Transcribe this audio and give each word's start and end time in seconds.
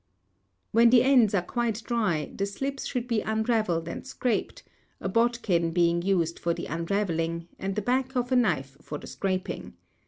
When 0.71 0.89
the 0.89 1.03
ends 1.03 1.35
are 1.35 1.43
quite 1.43 1.83
dry 1.83 2.31
the 2.35 2.47
slips 2.47 2.87
should 2.87 3.07
be 3.07 3.21
unravelled 3.21 3.87
and 3.87 4.03
scraped, 4.03 4.63
a 4.99 5.07
bodkin 5.07 5.69
being 5.69 6.01
used 6.01 6.39
for 6.39 6.55
the 6.55 6.65
unravelling, 6.65 7.47
and 7.59 7.75
the 7.75 7.83
back 7.83 8.15
of 8.15 8.31
a 8.31 8.35
knife 8.35 8.77
for 8.81 8.97
the 8.97 9.05
scraping. 9.05 9.75